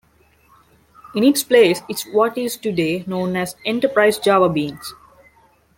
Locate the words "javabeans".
4.17-4.83